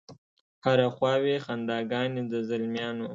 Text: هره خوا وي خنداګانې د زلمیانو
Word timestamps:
هره 0.65 0.87
خوا 0.95 1.13
وي 1.23 1.35
خنداګانې 1.45 2.21
د 2.31 2.33
زلمیانو 2.49 3.05